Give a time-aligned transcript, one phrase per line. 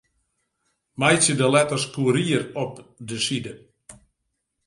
[1.03, 2.73] Meitsje de letters Courier op
[3.07, 3.53] 'e side.